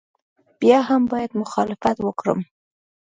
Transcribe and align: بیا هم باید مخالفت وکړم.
بیا 0.59 0.79
هم 0.89 1.01
باید 1.11 1.31
مخالفت 1.41 1.97
وکړم. 2.01 2.39